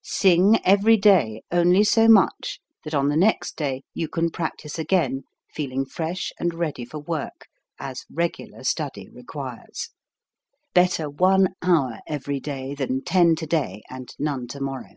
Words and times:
Sing 0.00 0.58
every 0.64 0.96
day 0.96 1.42
only 1.52 1.84
so 1.84 2.08
much, 2.08 2.58
that 2.84 2.94
on 2.94 3.10
the 3.10 3.18
next 3.18 3.54
day 3.54 3.82
you 3.92 4.08
can 4.08 4.30
practise 4.30 4.78
again, 4.78 5.24
feeling 5.52 5.84
fresh 5.84 6.32
and 6.40 6.54
ready 6.54 6.86
for 6.86 7.00
work, 7.00 7.48
as 7.78 8.06
regular 8.10 8.64
study 8.64 9.10
requires. 9.10 9.90
Better 10.72 11.10
one 11.10 11.48
hour 11.60 11.98
every 12.06 12.40
day 12.40 12.74
than 12.74 13.04
ten 13.04 13.36
to 13.36 13.46
day 13.46 13.82
and 13.90 14.14
none 14.18 14.48
to 14.48 14.58
morrow. 14.62 14.96